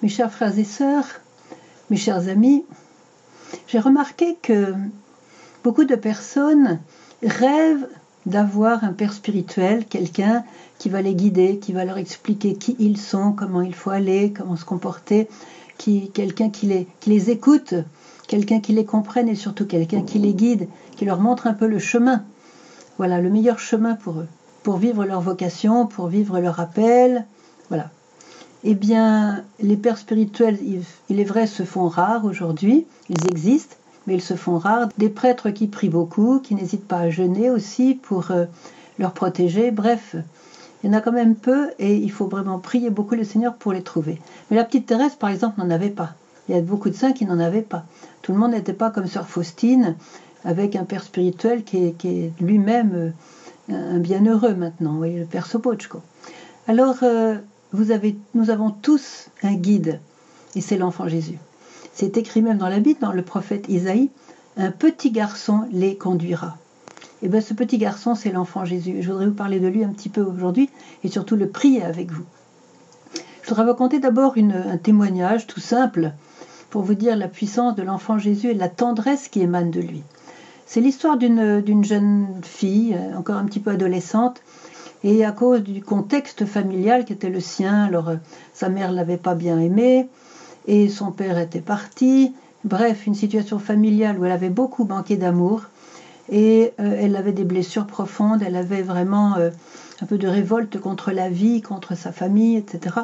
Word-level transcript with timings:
Mes 0.00 0.08
chers 0.08 0.30
frères 0.30 0.56
et 0.56 0.64
sœurs, 0.64 1.06
mes 1.90 1.96
chers 1.96 2.28
amis, 2.28 2.64
j'ai 3.66 3.80
remarqué 3.80 4.36
que 4.40 4.74
beaucoup 5.64 5.84
de 5.84 5.96
personnes 5.96 6.78
rêvent 7.24 7.88
d'avoir 8.24 8.84
un 8.84 8.92
père 8.92 9.12
spirituel, 9.12 9.86
quelqu'un 9.86 10.44
qui 10.78 10.88
va 10.88 11.02
les 11.02 11.16
guider, 11.16 11.58
qui 11.58 11.72
va 11.72 11.84
leur 11.84 11.98
expliquer 11.98 12.54
qui 12.54 12.76
ils 12.78 12.96
sont, 12.96 13.32
comment 13.32 13.60
il 13.60 13.74
faut 13.74 13.90
aller, 13.90 14.32
comment 14.32 14.54
se 14.54 14.64
comporter, 14.64 15.28
qui, 15.78 16.10
quelqu'un 16.10 16.50
qui 16.50 16.66
les, 16.66 16.86
qui 17.00 17.10
les 17.10 17.30
écoute, 17.30 17.74
quelqu'un 18.28 18.60
qui 18.60 18.74
les 18.74 18.84
comprenne 18.84 19.28
et 19.28 19.34
surtout 19.34 19.66
quelqu'un 19.66 20.02
qui 20.02 20.20
les 20.20 20.34
guide, 20.34 20.68
qui 20.96 21.06
leur 21.06 21.18
montre 21.18 21.48
un 21.48 21.54
peu 21.54 21.66
le 21.66 21.80
chemin. 21.80 22.22
Voilà, 22.98 23.20
le 23.20 23.30
meilleur 23.30 23.58
chemin 23.58 23.96
pour 23.96 24.20
eux, 24.20 24.28
pour 24.62 24.76
vivre 24.76 25.04
leur 25.04 25.22
vocation, 25.22 25.86
pour 25.86 26.06
vivre 26.06 26.38
leur 26.38 26.60
appel. 26.60 27.26
Voilà. 27.68 27.90
Eh 28.64 28.74
bien, 28.74 29.44
les 29.60 29.76
pères 29.76 29.98
spirituels, 29.98 30.58
il 31.08 31.20
est 31.20 31.24
vrai, 31.24 31.46
se 31.46 31.62
font 31.62 31.88
rares 31.88 32.24
aujourd'hui, 32.24 32.86
ils 33.08 33.26
existent, 33.30 33.76
mais 34.06 34.14
ils 34.14 34.22
se 34.22 34.34
font 34.34 34.58
rares. 34.58 34.88
Des 34.98 35.08
prêtres 35.08 35.50
qui 35.50 35.68
prient 35.68 35.88
beaucoup, 35.88 36.40
qui 36.40 36.54
n'hésitent 36.54 36.88
pas 36.88 36.98
à 36.98 37.10
jeûner 37.10 37.50
aussi 37.50 37.94
pour 37.94 38.32
euh, 38.32 38.46
leur 38.98 39.12
protéger. 39.12 39.70
Bref, 39.70 40.16
il 40.82 40.90
y 40.90 40.90
en 40.90 40.96
a 40.96 41.00
quand 41.00 41.12
même 41.12 41.36
peu 41.36 41.70
et 41.78 41.96
il 41.96 42.10
faut 42.10 42.26
vraiment 42.26 42.58
prier 42.58 42.90
beaucoup 42.90 43.14
le 43.14 43.24
Seigneur 43.24 43.54
pour 43.54 43.72
les 43.72 43.82
trouver. 43.82 44.20
Mais 44.50 44.56
la 44.56 44.64
petite 44.64 44.86
Thérèse, 44.86 45.14
par 45.14 45.30
exemple, 45.30 45.60
n'en 45.60 45.70
avait 45.70 45.90
pas. 45.90 46.14
Il 46.48 46.54
y 46.54 46.58
a 46.58 46.62
beaucoup 46.62 46.88
de 46.88 46.94
saints 46.94 47.12
qui 47.12 47.26
n'en 47.26 47.38
avaient 47.38 47.62
pas. 47.62 47.84
Tout 48.22 48.32
le 48.32 48.38
monde 48.38 48.52
n'était 48.52 48.72
pas 48.72 48.90
comme 48.90 49.06
Sœur 49.06 49.28
Faustine, 49.28 49.94
avec 50.44 50.74
un 50.74 50.84
père 50.84 51.02
spirituel 51.02 51.62
qui 51.62 51.94
est, 52.04 52.32
lui-même 52.40 53.12
euh, 53.70 53.94
un 53.94 53.98
bienheureux 53.98 54.54
maintenant, 54.54 55.00
le 55.00 55.24
père 55.24 55.46
Sopochko. 55.46 56.00
Alors, 56.66 56.96
euh, 57.02 57.36
vous 57.72 57.90
avez, 57.90 58.16
nous 58.34 58.50
avons 58.50 58.70
tous 58.70 59.28
un 59.42 59.54
guide, 59.54 60.00
et 60.54 60.60
c'est 60.60 60.78
l'enfant 60.78 61.08
Jésus. 61.08 61.38
C'est 61.92 62.16
écrit 62.16 62.42
même 62.42 62.58
dans 62.58 62.68
la 62.68 62.80
Bible, 62.80 63.00
dans 63.00 63.12
le 63.12 63.22
prophète 63.22 63.68
Isaïe, 63.68 64.10
un 64.56 64.70
petit 64.70 65.10
garçon 65.10 65.66
les 65.70 65.96
conduira. 65.96 66.56
Et 67.20 67.26
eh 67.26 67.28
bien 67.28 67.40
ce 67.40 67.52
petit 67.52 67.78
garçon, 67.78 68.14
c'est 68.14 68.30
l'enfant 68.30 68.64
Jésus. 68.64 69.02
Je 69.02 69.10
voudrais 69.10 69.26
vous 69.26 69.34
parler 69.34 69.58
de 69.58 69.66
lui 69.66 69.82
un 69.82 69.88
petit 69.88 70.08
peu 70.08 70.20
aujourd'hui 70.20 70.70
et 71.02 71.08
surtout 71.08 71.34
le 71.34 71.48
prier 71.48 71.82
avec 71.82 72.12
vous. 72.12 72.24
Je 73.42 73.48
voudrais 73.48 73.64
vous 73.64 73.70
raconter 73.70 73.98
d'abord 73.98 74.34
un 74.36 74.76
témoignage 74.76 75.48
tout 75.48 75.58
simple 75.58 76.12
pour 76.70 76.82
vous 76.82 76.94
dire 76.94 77.16
la 77.16 77.26
puissance 77.26 77.74
de 77.74 77.82
l'enfant 77.82 78.18
Jésus 78.18 78.50
et 78.50 78.54
la 78.54 78.68
tendresse 78.68 79.26
qui 79.26 79.40
émane 79.40 79.72
de 79.72 79.80
lui. 79.80 80.02
C'est 80.66 80.80
l'histoire 80.80 81.16
d'une 81.16 81.84
jeune 81.84 82.26
fille, 82.42 82.96
encore 83.16 83.36
un 83.36 83.46
petit 83.46 83.58
peu 83.58 83.70
adolescente, 83.70 84.40
et 85.04 85.24
à 85.24 85.32
cause 85.32 85.62
du 85.62 85.82
contexte 85.82 86.44
familial 86.44 87.04
qui 87.04 87.12
était 87.12 87.30
le 87.30 87.40
sien, 87.40 87.84
alors 87.84 88.08
euh, 88.08 88.16
sa 88.52 88.68
mère 88.68 88.92
l'avait 88.92 89.16
pas 89.16 89.34
bien 89.34 89.58
aimé, 89.58 90.08
et 90.66 90.88
son 90.88 91.12
père 91.12 91.38
était 91.38 91.60
parti. 91.60 92.34
Bref, 92.64 93.06
une 93.06 93.14
situation 93.14 93.58
familiale 93.58 94.18
où 94.18 94.24
elle 94.24 94.32
avait 94.32 94.50
beaucoup 94.50 94.84
manqué 94.84 95.16
d'amour 95.16 95.62
et 96.28 96.72
euh, 96.80 96.98
elle 97.00 97.16
avait 97.16 97.32
des 97.32 97.44
blessures 97.44 97.86
profondes, 97.86 98.42
elle 98.44 98.56
avait 98.56 98.82
vraiment 98.82 99.36
euh, 99.36 99.50
un 100.02 100.06
peu 100.06 100.18
de 100.18 100.26
révolte 100.26 100.78
contre 100.80 101.12
la 101.12 101.30
vie, 101.30 101.62
contre 101.62 101.96
sa 101.96 102.12
famille, 102.12 102.56
etc. 102.56 102.96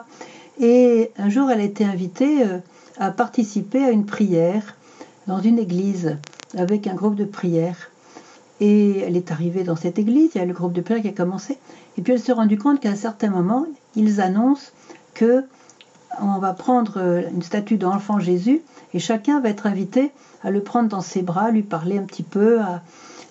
Et 0.60 1.12
un 1.16 1.28
jour, 1.28 1.50
elle 1.50 1.60
a 1.60 1.64
été 1.64 1.84
invitée 1.84 2.44
à 2.98 3.10
participer 3.10 3.82
à 3.82 3.90
une 3.90 4.06
prière 4.06 4.76
dans 5.26 5.40
une 5.40 5.58
église 5.58 6.16
avec 6.56 6.86
un 6.86 6.94
groupe 6.94 7.16
de 7.16 7.24
prière. 7.24 7.90
Et 8.60 9.00
elle 9.00 9.16
est 9.16 9.32
arrivée 9.32 9.64
dans 9.64 9.76
cette 9.76 9.98
église, 9.98 10.30
il 10.34 10.38
y 10.38 10.40
a 10.40 10.44
le 10.44 10.52
groupe 10.52 10.72
de 10.72 10.80
prière 10.80 11.02
qui 11.02 11.08
a 11.08 11.12
commencé, 11.12 11.58
et 11.96 12.02
puis 12.02 12.12
elle 12.12 12.20
s'est 12.20 12.32
rendue 12.32 12.58
compte 12.58 12.80
qu'à 12.80 12.90
un 12.90 12.96
certain 12.96 13.30
moment, 13.30 13.66
ils 13.96 14.20
annoncent 14.20 14.72
que 15.14 15.44
on 16.20 16.38
va 16.38 16.52
prendre 16.52 16.98
euh, 16.98 17.22
une 17.32 17.42
statue 17.42 17.76
d'enfant 17.76 18.18
Jésus 18.18 18.62
et 18.92 18.98
chacun 18.98 19.40
va 19.40 19.48
être 19.48 19.66
invité 19.66 20.12
à 20.42 20.50
le 20.50 20.62
prendre 20.62 20.88
dans 20.88 21.00
ses 21.00 21.22
bras, 21.22 21.46
à 21.46 21.50
lui 21.50 21.62
parler 21.62 21.98
un 21.98 22.04
petit 22.04 22.22
peu, 22.22 22.60
à, 22.60 22.82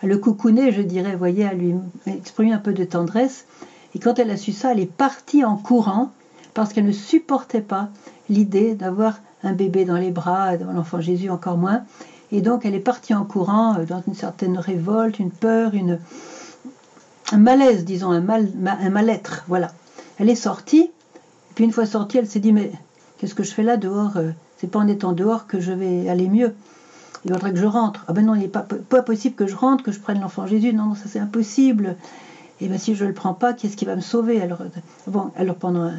le 0.02 0.18
coucouner, 0.18 0.74
je 0.74 0.82
dirais, 0.82 1.16
voyez, 1.16 1.46
à 1.46 1.54
lui 1.54 1.76
exprimer 2.08 2.52
un 2.52 2.58
peu 2.58 2.74
de 2.74 2.84
tendresse. 2.84 3.46
Et 3.96 4.00
quand 4.00 4.20
elle 4.20 4.32
a 4.32 4.38
su 4.38 4.52
ça, 4.52 4.74
elle 4.74 4.82
est 4.82 4.92
partie 4.92 5.46
en 5.46 5.56
courant 5.56 6.12
parce 6.54 6.74
qu'elle 6.74 6.86
ne 6.86 6.92
supportait 6.92 7.62
pas 7.62 7.88
l'idée 8.30 8.76
d'avoir 8.76 9.20
un 9.44 9.54
bébé 9.54 9.86
dans 9.86 9.96
les 9.96 10.12
bras, 10.12 10.58
l'enfant 10.58 11.00
Jésus 11.00 11.30
encore 11.30 11.58
moins. 11.58 11.84
Et 12.34 12.42
donc 12.42 12.66
elle 12.66 12.76
est 12.76 12.80
partie 12.80 13.14
en 13.14 13.24
courant 13.24 13.78
euh, 13.78 13.86
dans 13.86 14.04
une 14.06 14.16
certaine 14.16 14.58
révolte, 14.58 15.20
une 15.20 15.32
peur, 15.32 15.74
une, 15.74 16.00
un 17.34 17.38
malaise, 17.38 17.86
disons, 17.86 18.12
un, 18.12 18.22
mal, 18.22 18.48
un 18.66 18.90
mal-être. 18.90 19.44
Voilà. 19.48 19.72
Elle 20.20 20.30
est 20.30 20.36
sortie 20.36 20.92
puis 21.56 21.66
une 21.66 21.72
fois 21.72 21.86
sortie, 21.86 22.18
elle 22.18 22.28
s'est 22.28 22.40
dit 22.40 22.54
mais 22.54 22.72
qu'est-ce 23.18 23.36
que 23.36 23.44
je 23.44 23.54
fais 23.54 23.64
là 23.64 23.78
dehors 23.78 24.18
euh, 24.18 24.32
C'est 24.58 24.68
pas 24.68 24.80
en 24.80 24.88
étant 24.88 25.14
dehors 25.14 25.48
que 25.48 25.60
je 25.60 25.72
vais 25.72 26.10
aller 26.10 26.28
mieux. 26.28 26.54
Il 27.26 27.32
faudrait 27.32 27.52
que 27.52 27.60
je 27.60 27.66
rentre. 27.66 28.04
Ah 28.08 28.14
ben 28.14 28.26
non, 28.26 28.36
il 28.36 28.42
n'est 28.42 28.48
pas, 28.48 28.64
pas 28.64 29.02
possible 29.02 29.36
que 29.36 29.48
je 29.48 29.56
rentre, 29.56 29.84
que 29.84 29.92
je 29.92 30.00
prenne 30.00 30.20
l'enfant 30.20 30.48
Jésus. 30.48 30.74
Non, 30.74 30.88
non, 30.88 30.96
ça 30.96 31.06
c'est 31.08 31.20
impossible. 31.20 31.96
Et 32.60 32.68
bien 32.68 32.78
si 32.78 32.96
je 32.96 33.04
ne 33.04 33.10
le 33.10 33.14
prends 33.14 33.34
pas, 33.34 33.54
qu'est-ce 33.54 33.78
qui 33.78 33.86
va 33.86 33.96
me 33.96 34.02
sauver? 34.02 34.42
Alors, 34.42 34.62
euh, 34.62 34.68
bon, 35.08 35.32
alors 35.38 35.56
pendant, 35.56 35.92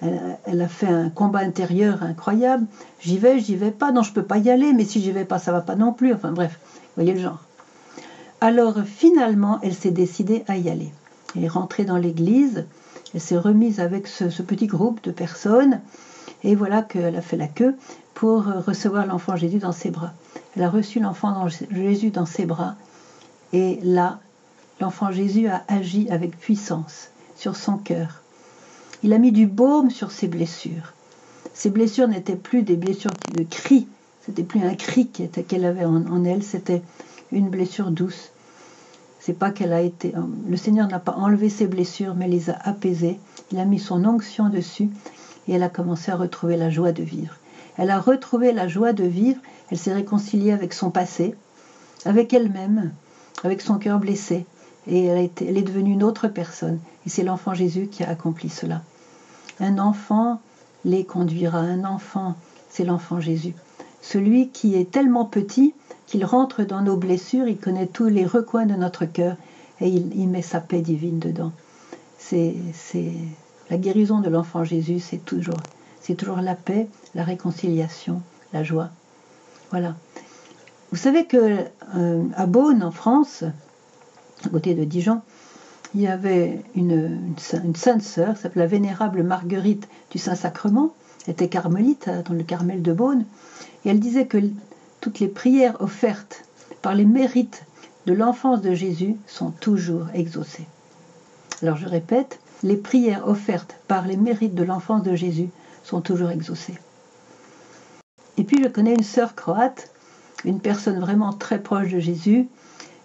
elle, 0.00 0.60
a 0.60 0.68
fait 0.68 0.86
un 0.86 1.10
combat 1.10 1.40
intérieur 1.40 2.02
incroyable. 2.02 2.66
J'y 3.00 3.18
vais, 3.18 3.40
j'y 3.40 3.56
vais 3.56 3.70
pas. 3.72 3.92
Non, 3.92 4.02
je 4.02 4.12
peux 4.12 4.22
pas 4.22 4.38
y 4.38 4.48
aller. 4.48 4.72
Mais 4.72 4.84
si 4.84 5.02
j'y 5.02 5.12
vais 5.12 5.24
pas, 5.24 5.38
ça 5.38 5.52
va 5.52 5.60
pas 5.60 5.74
non 5.74 5.92
plus. 5.92 6.14
Enfin 6.14 6.32
bref, 6.32 6.58
voyez 6.96 7.12
le 7.12 7.20
genre. 7.20 7.40
Alors 8.42 8.78
finalement, 8.86 9.58
elle 9.62 9.74
s'est 9.74 9.90
décidée 9.90 10.44
à 10.48 10.56
y 10.56 10.70
aller. 10.70 10.92
Elle 11.36 11.44
est 11.44 11.48
rentrée 11.48 11.84
dans 11.84 11.98
l'église. 11.98 12.64
Elle 13.12 13.20
s'est 13.20 13.36
remise 13.36 13.80
avec 13.80 14.06
ce, 14.06 14.24
petit 14.42 14.66
groupe 14.66 15.02
de 15.04 15.10
personnes 15.10 15.80
et 16.42 16.54
voilà 16.54 16.80
qu'elle 16.80 17.16
a 17.16 17.20
fait 17.20 17.36
la 17.36 17.48
queue 17.48 17.76
pour 18.14 18.44
recevoir 18.44 19.04
l'enfant 19.06 19.36
Jésus 19.36 19.58
dans 19.58 19.72
ses 19.72 19.90
bras. 19.90 20.14
Elle 20.56 20.62
a 20.62 20.70
reçu 20.70 21.00
l'enfant 21.00 21.48
Jésus 21.70 22.10
dans 22.10 22.24
ses 22.24 22.46
bras 22.46 22.76
et 23.52 23.78
là, 23.82 24.20
l'enfant 24.80 25.10
Jésus 25.10 25.48
a 25.48 25.62
agi 25.68 26.08
avec 26.08 26.38
puissance 26.38 27.10
sur 27.36 27.56
son 27.56 27.76
cœur. 27.76 28.22
Il 29.02 29.12
a 29.12 29.18
mis 29.18 29.32
du 29.32 29.46
baume 29.46 29.90
sur 29.90 30.12
ses 30.12 30.28
blessures. 30.28 30.94
Ses 31.52 31.68
blessures 31.68 32.08
n'étaient 32.08 32.36
plus 32.36 32.62
des 32.62 32.76
blessures 32.76 33.10
de 33.36 33.42
cri, 33.42 33.86
c'était 34.24 34.44
plus 34.44 34.62
un 34.62 34.74
cri 34.74 35.08
qu'elle 35.08 35.64
avait 35.64 35.84
en 35.84 36.24
elle, 36.24 36.42
c'était 36.42 36.82
une 37.32 37.48
blessure 37.48 37.90
douce. 37.90 38.30
C'est 39.20 39.38
pas 39.38 39.50
qu'elle 39.50 39.72
a 39.72 39.82
été. 39.82 40.14
Euh, 40.16 40.20
le 40.48 40.56
Seigneur 40.56 40.88
n'a 40.88 40.98
pas 40.98 41.12
enlevé 41.12 41.48
ses 41.48 41.66
blessures, 41.66 42.14
mais 42.14 42.28
les 42.28 42.50
a 42.50 42.58
apaisées. 42.62 43.18
Il 43.52 43.58
a 43.58 43.64
mis 43.64 43.78
son 43.78 44.04
onction 44.04 44.48
dessus 44.48 44.88
et 45.46 45.54
elle 45.54 45.62
a 45.62 45.68
commencé 45.68 46.10
à 46.10 46.16
retrouver 46.16 46.56
la 46.56 46.70
joie 46.70 46.92
de 46.92 47.02
vivre. 47.02 47.34
Elle 47.76 47.90
a 47.90 48.00
retrouvé 48.00 48.52
la 48.52 48.66
joie 48.66 48.92
de 48.92 49.04
vivre. 49.04 49.40
Elle 49.70 49.78
s'est 49.78 49.92
réconciliée 49.92 50.52
avec 50.52 50.72
son 50.72 50.90
passé, 50.90 51.34
avec 52.04 52.32
elle-même, 52.32 52.92
avec 53.44 53.60
son 53.60 53.78
cœur 53.78 53.98
blessé. 53.98 54.46
Et 54.86 55.04
elle, 55.04 55.30
elle 55.40 55.58
est 55.58 55.62
devenue 55.62 55.92
une 55.92 56.02
autre 56.02 56.28
personne. 56.28 56.80
Et 57.06 57.10
c'est 57.10 57.22
l'enfant 57.22 57.54
Jésus 57.54 57.88
qui 57.88 58.02
a 58.02 58.08
accompli 58.08 58.48
cela. 58.48 58.82
Un 59.60 59.78
enfant 59.78 60.40
les 60.84 61.04
conduira. 61.04 61.58
Un 61.58 61.84
enfant, 61.84 62.34
c'est 62.70 62.84
l'enfant 62.84 63.20
Jésus. 63.20 63.54
Celui 64.02 64.48
qui 64.48 64.74
est 64.74 64.90
tellement 64.90 65.24
petit 65.24 65.74
qu'il 66.06 66.24
rentre 66.24 66.64
dans 66.64 66.82
nos 66.82 66.96
blessures, 66.96 67.46
il 67.46 67.58
connaît 67.58 67.86
tous 67.86 68.08
les 68.08 68.26
recoins 68.26 68.66
de 68.66 68.74
notre 68.74 69.04
cœur 69.04 69.36
et 69.80 69.88
il, 69.88 70.28
met 70.28 70.42
sa 70.42 70.60
paix 70.60 70.80
divine 70.80 71.18
dedans. 71.18 71.52
C'est 72.18 72.54
la 73.70 73.76
guérison 73.78 74.20
de 74.20 74.28
l'enfant 74.28 74.64
Jésus, 74.64 75.00
c'est 75.00 75.24
toujours, 75.24 75.56
la 76.42 76.54
paix, 76.54 76.88
la 77.14 77.24
réconciliation, 77.24 78.22
la 78.52 78.64
joie. 78.64 78.90
Voilà. 79.70 79.94
Vous 80.90 80.96
savez 80.96 81.26
que 81.26 81.58
euh, 81.94 82.24
à 82.34 82.46
Beaune, 82.46 82.82
en 82.82 82.90
France, 82.90 83.44
à 84.44 84.48
côté 84.48 84.74
de 84.74 84.84
Dijon, 84.84 85.20
il 85.94 86.00
y 86.00 86.08
avait 86.08 86.62
une, 86.74 87.34
une, 87.64 87.76
sainte 87.76 88.02
sœur, 88.02 88.36
s'appelait 88.36 88.62
la 88.62 88.66
vénérable 88.66 89.22
Marguerite 89.22 89.88
du 90.10 90.18
Saint-Sacrement, 90.18 90.92
était 91.30 91.48
carmélite 91.48 92.10
dans 92.26 92.34
le 92.34 92.42
Carmel 92.42 92.82
de 92.82 92.92
Beaune, 92.92 93.24
et 93.84 93.90
elle 93.90 94.00
disait 94.00 94.26
que 94.26 94.38
toutes 95.00 95.20
les 95.20 95.28
prières 95.28 95.80
offertes 95.80 96.44
par 96.82 96.94
les 96.94 97.04
mérites 97.04 97.64
de 98.06 98.12
l'enfance 98.12 98.60
de 98.60 98.74
Jésus 98.74 99.16
sont 99.26 99.50
toujours 99.50 100.06
exaucées. 100.14 100.66
Alors 101.62 101.76
je 101.76 101.88
répète, 101.88 102.38
les 102.62 102.76
prières 102.76 103.26
offertes 103.28 103.76
par 103.88 104.06
les 104.06 104.16
mérites 104.16 104.54
de 104.54 104.62
l'enfance 104.62 105.02
de 105.02 105.14
Jésus 105.14 105.48
sont 105.84 106.00
toujours 106.00 106.30
exaucées. 106.30 106.78
Et 108.36 108.44
puis 108.44 108.62
je 108.62 108.68
connais 108.68 108.94
une 108.94 109.02
sœur 109.02 109.34
croate, 109.34 109.90
une 110.44 110.60
personne 110.60 111.00
vraiment 111.00 111.32
très 111.32 111.60
proche 111.62 111.90
de 111.90 111.98
Jésus, 111.98 112.48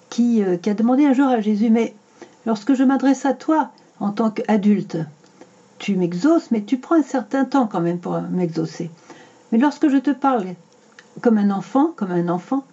qui, 0.09 0.43
euh, 0.43 0.57
qui 0.57 0.69
a 0.69 0.73
demandé 0.73 1.05
un 1.05 1.13
jour 1.13 1.27
à 1.27 1.41
Jésus, 1.41 1.69
mais 1.69 1.93
lorsque 2.45 2.73
je 2.73 2.83
m'adresse 2.83 3.25
à 3.25 3.33
toi 3.33 3.71
en 3.99 4.11
tant 4.11 4.31
qu'adulte, 4.31 4.97
tu 5.79 5.95
m'exauces, 5.95 6.51
mais 6.51 6.63
tu 6.63 6.77
prends 6.77 6.95
un 6.95 7.03
certain 7.03 7.45
temps 7.45 7.67
quand 7.67 7.81
même 7.81 7.99
pour 7.99 8.19
m'exaucer. 8.21 8.89
Mais 9.51 9.57
lorsque 9.57 9.89
je 9.89 9.97
te 9.97 10.11
parle 10.11 10.45
comme 11.21 11.37
un 11.37 11.51
enfant, 11.51 11.91
comme 11.95 12.11
un 12.11 12.29
enfant, 12.29 12.65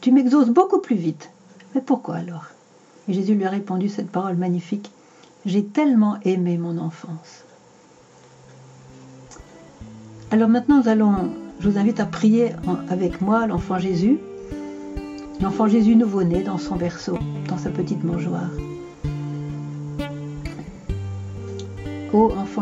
tu 0.00 0.12
m'exauces 0.12 0.48
beaucoup 0.48 0.80
plus 0.80 0.96
vite. 0.96 1.30
Mais 1.74 1.80
pourquoi 1.80 2.16
alors? 2.16 2.46
Et 3.08 3.12
Jésus 3.12 3.34
lui 3.34 3.44
a 3.44 3.50
répondu 3.50 3.88
cette 3.88 4.10
parole 4.10 4.36
magnifique. 4.36 4.90
J'ai 5.46 5.64
tellement 5.64 6.18
aimé 6.24 6.58
mon 6.58 6.78
enfance. 6.78 7.44
Alors 10.30 10.48
maintenant, 10.48 10.82
allons, 10.82 11.30
je 11.60 11.68
vous 11.68 11.78
invite 11.78 12.00
à 12.00 12.06
prier 12.06 12.52
avec 12.88 13.20
moi 13.20 13.46
l'enfant 13.46 13.78
Jésus, 13.78 14.18
l'enfant 15.40 15.66
Jésus 15.66 15.96
nouveau-né 15.96 16.42
dans 16.42 16.58
son 16.58 16.76
berceau, 16.76 17.18
dans 17.48 17.58
sa 17.58 17.70
petite 17.70 18.04
mangeoire. 18.04 18.50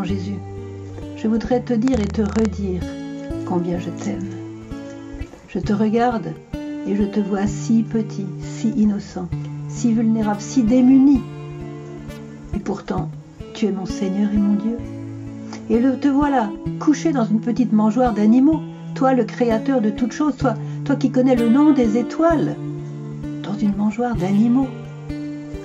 Jésus, 0.05 0.39
je 1.17 1.29
voudrais 1.29 1.61
te 1.61 1.73
dire 1.73 2.01
et 2.01 2.07
te 2.07 2.23
redire 2.23 2.83
combien 3.47 3.79
je 3.79 3.91
t'aime. 3.91 4.29
Je 5.49 5.59
te 5.59 5.73
regarde 5.73 6.33
et 6.87 6.97
je 6.97 7.03
te 7.03 7.21
vois 7.21 7.47
si 7.47 7.83
petit, 7.83 8.27
si 8.41 8.71
innocent, 8.71 9.29
si 9.69 9.93
vulnérable, 9.93 10.41
si 10.41 10.63
démuni. 10.63 11.21
Et 12.55 12.59
pourtant, 12.59 13.11
tu 13.55 13.67
es 13.67 13.73
mon 13.73 13.87
Seigneur 13.87 14.33
et 14.33 14.39
mon 14.39 14.55
Dieu. 14.55 14.79
Et 15.69 15.79
le, 15.79 15.99
te 15.99 16.09
voilà, 16.09 16.51
couché 16.79 17.13
dans 17.13 17.25
une 17.25 17.41
petite 17.41 17.73
mangeoire 17.73 18.15
d'animaux, 18.15 18.61
toi 18.95 19.13
le 19.15 19.25
créateur 19.25 19.81
de 19.81 19.91
toutes 19.91 20.13
choses, 20.13 20.37
toi, 20.37 20.55
toi 20.85 20.97
qui 20.97 21.11
connais 21.11 21.37
le 21.37 21.49
nom 21.49 21.73
des 21.73 21.99
étoiles, 21.99 22.57
dans 23.43 23.55
une 23.55 23.77
mangeoire 23.77 24.17
d'animaux. 24.17 24.69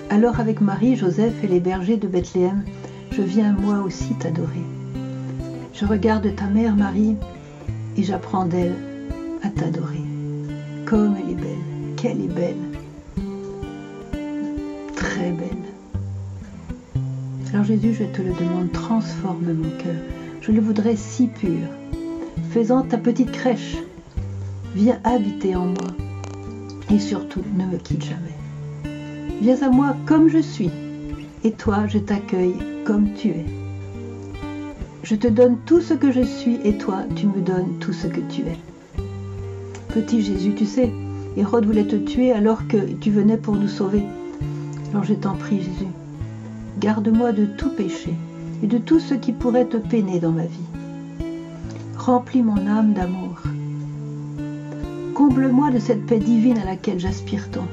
Alors 0.09 0.39
avec 0.39 0.61
Marie, 0.61 0.95
Joseph 0.95 1.43
et 1.43 1.47
les 1.47 1.59
bergers 1.59 1.97
de 1.97 2.07
Bethléem, 2.07 2.63
je 3.15 3.21
viens 3.21 3.53
moi 3.53 3.79
aussi 3.79 4.13
t'adorer. 4.15 4.65
Je 5.73 5.85
regarde 5.85 6.35
ta 6.35 6.47
mère 6.47 6.75
Marie 6.75 7.15
et 7.95 8.03
j'apprends 8.03 8.45
d'elle 8.45 8.75
à 9.41 9.49
t'adorer. 9.49 10.01
Comme 10.85 11.15
elle 11.15 11.31
est 11.31 11.35
belle, 11.35 11.95
qu'elle 11.95 12.21
est 12.21 12.33
belle, 12.33 12.55
très 14.95 15.31
belle. 15.31 15.49
Alors 17.53 17.63
Jésus, 17.63 17.93
je 17.93 18.03
te 18.03 18.21
le 18.21 18.33
demande, 18.33 18.71
transforme 18.73 19.53
mon 19.53 19.69
cœur. 19.77 19.95
Je 20.41 20.51
le 20.51 20.59
voudrais 20.59 20.97
si 20.97 21.27
pur. 21.27 21.69
Faisant 22.51 22.81
ta 22.81 22.97
petite 22.97 23.31
crèche, 23.31 23.77
viens 24.75 24.99
habiter 25.05 25.55
en 25.55 25.67
moi. 25.67 25.87
Et 26.93 26.99
surtout, 26.99 27.43
ne 27.55 27.65
me 27.65 27.77
quitte 27.77 28.03
jamais. 28.03 28.35
Viens 29.41 29.61
à 29.61 29.69
moi 29.69 29.95
comme 30.05 30.27
je 30.27 30.39
suis. 30.39 30.71
Et 31.45 31.51
toi, 31.51 31.87
je 31.87 31.99
t'accueille 31.99 32.74
comme 32.85 33.13
tu 33.13 33.29
es. 33.29 33.45
Je 35.03 35.15
te 35.15 35.27
donne 35.27 35.57
tout 35.65 35.81
ce 35.81 35.95
que 35.95 36.11
je 36.11 36.21
suis 36.21 36.59
et 36.63 36.77
toi, 36.77 37.03
tu 37.15 37.25
me 37.25 37.41
donnes 37.41 37.79
tout 37.79 37.93
ce 37.93 38.05
que 38.07 38.21
tu 38.21 38.41
es. 38.41 38.57
Petit 39.89 40.21
Jésus, 40.21 40.53
tu 40.53 40.65
sais, 40.65 40.91
Hérode 41.35 41.65
voulait 41.65 41.87
te 41.87 41.95
tuer 41.95 42.31
alors 42.31 42.67
que 42.67 42.77
tu 43.01 43.09
venais 43.09 43.37
pour 43.37 43.55
nous 43.55 43.67
sauver. 43.67 44.03
Alors 44.91 45.03
je 45.03 45.15
t'en 45.15 45.33
prie, 45.33 45.57
Jésus, 45.57 45.91
garde-moi 46.79 47.31
de 47.31 47.45
tout 47.45 47.69
péché 47.69 48.13
et 48.61 48.67
de 48.67 48.77
tout 48.77 48.99
ce 48.99 49.15
qui 49.15 49.31
pourrait 49.31 49.65
te 49.65 49.77
peiner 49.77 50.19
dans 50.19 50.31
ma 50.31 50.45
vie. 50.45 50.69
Remplis 51.97 52.43
mon 52.43 52.67
âme 52.67 52.93
d'amour. 52.93 53.41
Comble-moi 55.15 55.71
de 55.71 55.79
cette 55.79 56.05
paix 56.05 56.19
divine 56.19 56.59
à 56.59 56.65
laquelle 56.65 56.99
j'aspire 56.99 57.49
tant, 57.49 57.67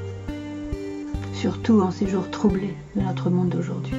surtout 1.33 1.81
en 1.81 1.91
ces 1.91 2.07
jours 2.07 2.31
troublés 2.31 2.73
de 2.95 3.01
notre 3.01 3.29
monde 3.29 3.49
d'aujourd'hui. 3.49 3.93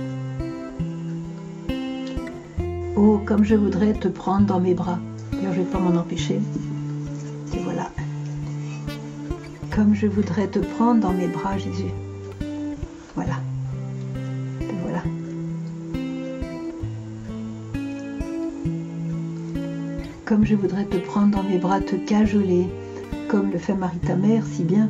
Oh, 3.07 3.21
comme 3.27 3.45
je 3.45 3.55
voudrais 3.55 3.93
te 3.93 4.09
prendre 4.09 4.47
dans 4.47 4.61
mes 4.61 4.73
bras. 4.73 4.99
Je 5.31 5.47
ne 5.47 5.53
vais 5.53 5.65
pas 5.65 5.79
m'en 5.79 5.95
empêcher. 5.95 6.41
Et 7.53 7.59
voilà. 7.59 7.91
Comme 9.71 9.95
je 9.95 10.07
voudrais 10.07 10.47
te 10.47 10.59
prendre 10.59 11.03
dans 11.03 11.13
mes 11.13 11.27
bras, 11.27 11.59
Jésus. 11.59 11.93
Voilà. 13.15 13.35
Et 14.63 14.75
voilà. 14.81 15.03
Comme 20.25 20.47
je 20.47 20.55
voudrais 20.55 20.87
te 20.87 20.97
prendre 20.97 21.37
dans 21.37 21.43
mes 21.43 21.59
bras, 21.59 21.81
te 21.81 21.97
cajoler, 21.97 22.67
comme 23.29 23.51
le 23.51 23.59
fait 23.59 23.75
Marie 23.75 23.99
ta 23.99 24.17
mère 24.17 24.47
si 24.47 24.65
bien, 24.65 24.89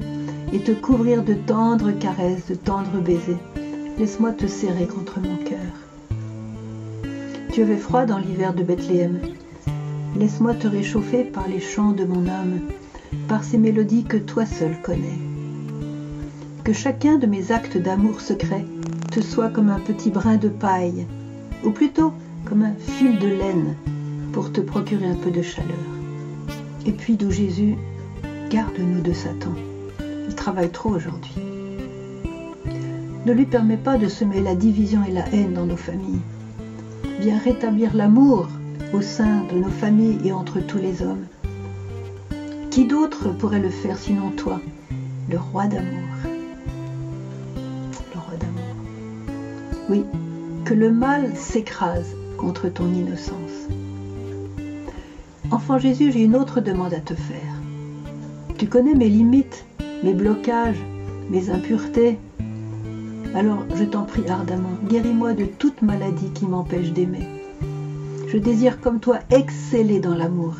et 0.52 0.60
te 0.60 0.70
couvrir 0.70 1.24
de 1.24 1.34
tendres 1.34 1.90
caresses, 1.90 2.46
de 2.46 2.54
tendres 2.54 3.00
baisers. 3.00 3.40
Laisse-moi 3.98 4.30
te 4.30 4.46
serrer 4.46 4.86
contre 4.86 5.18
mon 5.18 5.36
cœur. 5.38 5.93
Tu 7.54 7.62
avais 7.62 7.76
froid 7.76 8.04
dans 8.04 8.18
l'hiver 8.18 8.52
de 8.52 8.64
Bethléem. 8.64 9.20
Laisse-moi 10.18 10.54
te 10.54 10.66
réchauffer 10.66 11.22
par 11.22 11.46
les 11.46 11.60
chants 11.60 11.92
de 11.92 12.04
mon 12.04 12.26
âme, 12.26 12.62
par 13.28 13.44
ces 13.44 13.58
mélodies 13.58 14.02
que 14.02 14.16
toi 14.16 14.44
seul 14.44 14.74
connais. 14.82 15.20
Que 16.64 16.72
chacun 16.72 17.16
de 17.16 17.28
mes 17.28 17.52
actes 17.52 17.78
d'amour 17.78 18.20
secret 18.20 18.64
te 19.12 19.20
soit 19.20 19.50
comme 19.50 19.70
un 19.70 19.78
petit 19.78 20.10
brin 20.10 20.34
de 20.34 20.48
paille, 20.48 21.06
ou 21.62 21.70
plutôt 21.70 22.12
comme 22.44 22.64
un 22.64 22.74
fil 22.74 23.20
de 23.20 23.28
laine 23.28 23.76
pour 24.32 24.50
te 24.50 24.60
procurer 24.60 25.06
un 25.06 25.14
peu 25.14 25.30
de 25.30 25.42
chaleur. 25.42 25.78
Et 26.86 26.90
puis, 26.90 27.14
d'où 27.14 27.30
Jésus, 27.30 27.76
garde-nous 28.50 29.00
de 29.00 29.12
Satan. 29.12 29.54
Il 30.28 30.34
travaille 30.34 30.70
trop 30.70 30.90
aujourd'hui. 30.90 31.36
Ne 33.26 33.32
lui 33.32 33.46
permets 33.46 33.76
pas 33.76 33.96
de 33.96 34.08
semer 34.08 34.40
la 34.40 34.56
division 34.56 35.04
et 35.04 35.12
la 35.12 35.32
haine 35.32 35.52
dans 35.52 35.66
nos 35.66 35.76
familles 35.76 36.18
rétablir 37.32 37.94
l'amour 37.94 38.48
au 38.92 39.00
sein 39.00 39.44
de 39.52 39.58
nos 39.58 39.70
familles 39.70 40.18
et 40.24 40.32
entre 40.32 40.60
tous 40.60 40.78
les 40.78 41.02
hommes. 41.02 41.26
Qui 42.70 42.86
d'autre 42.86 43.30
pourrait 43.30 43.60
le 43.60 43.70
faire 43.70 43.98
sinon 43.98 44.30
toi, 44.30 44.60
le 45.30 45.38
roi 45.38 45.66
d'amour? 45.66 45.90
Le 48.14 48.20
roi 48.20 48.34
d'amour. 48.38 48.76
Oui, 49.88 50.04
que 50.64 50.74
le 50.74 50.92
mal 50.92 51.34
s'écrase 51.34 52.14
contre 52.36 52.68
ton 52.68 52.92
innocence. 52.92 53.68
Enfant 55.50 55.78
Jésus, 55.78 56.12
j'ai 56.12 56.24
une 56.24 56.36
autre 56.36 56.60
demande 56.60 56.94
à 56.94 57.00
te 57.00 57.14
faire. 57.14 57.54
Tu 58.58 58.66
connais 58.66 58.94
mes 58.94 59.08
limites, 59.08 59.64
mes 60.02 60.14
blocages, 60.14 60.82
mes 61.30 61.50
impuretés, 61.50 62.18
alors 63.34 63.64
je 63.74 63.84
t'en 63.84 64.04
prie 64.04 64.28
ardemment, 64.28 64.78
guéris-moi 64.88 65.34
de 65.34 65.44
toute 65.44 65.82
maladie 65.82 66.30
qui 66.30 66.46
m'empêche 66.46 66.92
d'aimer. 66.92 67.26
Je 68.28 68.38
désire 68.38 68.80
comme 68.80 69.00
toi 69.00 69.18
exceller 69.30 69.98
dans 69.98 70.14
l'amour. 70.14 70.56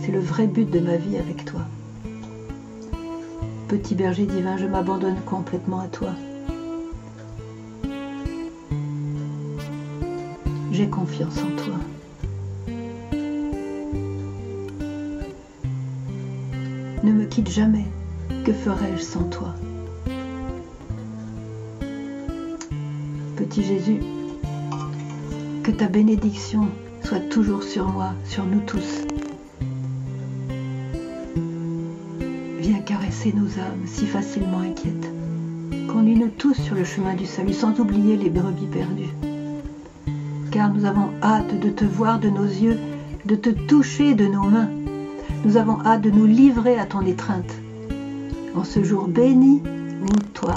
C'est 0.00 0.12
le 0.12 0.20
vrai 0.20 0.46
but 0.46 0.70
de 0.70 0.80
ma 0.80 0.96
vie 0.96 1.16
avec 1.16 1.44
toi. 1.44 1.60
Petit 3.68 3.94
berger 3.94 4.26
divin, 4.26 4.56
je 4.56 4.66
m'abandonne 4.66 5.20
complètement 5.26 5.80
à 5.80 5.88
toi. 5.88 6.10
J'ai 10.70 10.88
confiance 10.88 11.38
en 11.38 11.56
toi. 11.62 11.74
Ne 17.02 17.12
me 17.12 17.24
quitte 17.26 17.50
jamais. 17.50 17.86
Que 18.44 18.52
ferais-je 18.52 19.02
sans 19.02 19.24
toi? 19.24 19.54
Jésus, 23.62 24.00
que 25.62 25.70
ta 25.70 25.86
bénédiction 25.86 26.68
soit 27.04 27.28
toujours 27.30 27.62
sur 27.62 27.88
moi, 27.88 28.14
sur 28.24 28.44
nous 28.44 28.60
tous. 28.60 29.06
Viens 32.58 32.80
caresser 32.80 33.32
nos 33.32 33.46
âmes 33.60 33.86
si 33.86 34.06
facilement 34.06 34.60
inquiètes. 34.60 35.12
Conduis-nous 35.88 36.30
tous 36.36 36.54
sur 36.54 36.74
le 36.74 36.84
chemin 36.84 37.14
du 37.14 37.26
salut 37.26 37.52
sans 37.52 37.78
oublier 37.78 38.16
les 38.16 38.30
brebis 38.30 38.66
perdues. 38.66 39.14
Car 40.50 40.72
nous 40.72 40.84
avons 40.84 41.10
hâte 41.22 41.60
de 41.60 41.70
te 41.70 41.84
voir 41.84 42.18
de 42.18 42.30
nos 42.30 42.46
yeux, 42.46 42.78
de 43.24 43.36
te 43.36 43.50
toucher 43.50 44.14
de 44.14 44.26
nos 44.26 44.48
mains. 44.48 44.70
Nous 45.44 45.56
avons 45.56 45.78
hâte 45.84 46.02
de 46.02 46.10
nous 46.10 46.26
livrer 46.26 46.78
à 46.78 46.86
ton 46.86 47.02
étreinte. 47.02 47.54
En 48.56 48.64
ce 48.64 48.82
jour 48.82 49.06
béni 49.06 49.62
où 50.02 50.18
toi, 50.32 50.54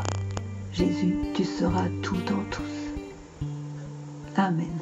Jésus, 0.74 1.16
tu 1.34 1.44
seras 1.44 1.86
tout 2.02 2.16
en 2.32 2.44
tous. 2.50 2.77
Amen. 4.38 4.82